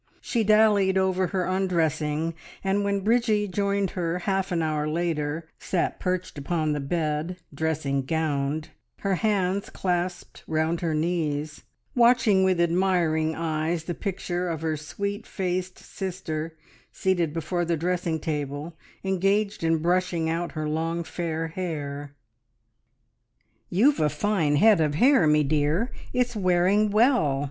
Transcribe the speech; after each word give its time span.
She 0.19 0.43
dallied 0.43 0.97
over 0.97 1.27
her 1.27 1.45
undressing, 1.45 2.33
and 2.63 2.83
when 2.83 3.01
Bridgie 3.01 3.47
joined 3.47 3.91
her 3.91 4.17
half 4.17 4.51
an 4.51 4.63
hour 4.63 4.87
later, 4.89 5.47
sat 5.59 5.99
perched 5.99 6.39
upon 6.39 6.73
the 6.73 6.79
bed, 6.79 7.37
dressing 7.53 8.01
gowned, 8.05 8.69
her 9.01 9.13
hands 9.13 9.69
clasped 9.69 10.43
round 10.47 10.81
her 10.81 10.95
knees, 10.95 11.61
watching 11.93 12.43
with 12.43 12.59
admiring 12.59 13.35
eyes 13.35 13.83
the 13.83 13.93
picture 13.93 14.49
of 14.49 14.63
her 14.63 14.75
sweet 14.75 15.27
faced 15.27 15.77
sister 15.77 16.57
seated 16.91 17.31
before 17.31 17.63
the 17.63 17.77
dressing 17.77 18.19
table 18.19 18.75
engaged 19.03 19.63
in 19.63 19.77
brushing 19.83 20.27
out 20.27 20.53
her 20.53 20.67
long 20.67 21.03
fair 21.03 21.49
hair. 21.49 22.15
"You've 23.69 23.99
a 23.99 24.09
fine 24.09 24.55
head 24.55 24.81
of 24.81 24.95
hair, 24.95 25.27
me 25.27 25.43
dear! 25.43 25.91
It's 26.11 26.35
wearing 26.35 26.89
well. 26.89 27.39